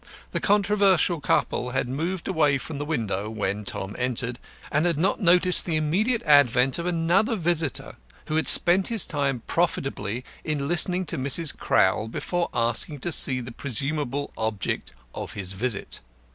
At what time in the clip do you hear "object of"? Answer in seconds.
14.39-15.33